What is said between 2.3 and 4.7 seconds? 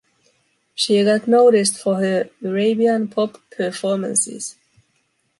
Arabian pop performances.